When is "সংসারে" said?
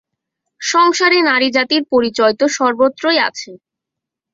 0.61-1.19